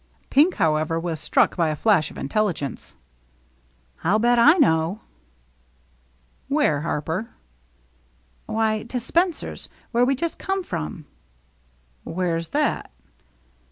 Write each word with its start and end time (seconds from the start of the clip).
Pink, 0.31 0.55
however, 0.55 0.99
was 0.99 1.19
struck 1.19 1.55
by 1.55 1.67
a 1.69 1.75
flash 1.75 2.09
of 2.09 2.17
intelligence." 2.17 2.95
I'll 4.03 4.17
bet 4.17 4.39
I 4.39 4.53
know." 4.57 5.01
"Where, 6.47 6.81
Harper?" 6.81 7.29
"Why, 8.47 8.81
to 8.81 8.99
Spencer's, 8.99 9.69
where 9.91 10.03
we 10.03 10.15
just 10.15 10.39
come 10.39 10.63
from." 10.63 11.05
"Where's 12.03 12.49
that?" 12.49 12.89